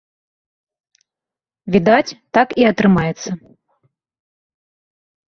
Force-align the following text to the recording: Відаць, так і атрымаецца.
Відаць, 1.75 2.15
так 2.37 2.47
і 2.61 2.65
атрымаецца. 2.71 3.29